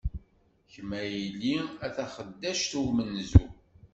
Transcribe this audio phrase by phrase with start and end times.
[0.71, 1.55] Kem a yell-i,
[1.85, 3.45] a taxeddact umenzu!